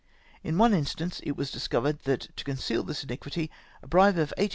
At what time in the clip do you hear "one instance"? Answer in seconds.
0.57-1.19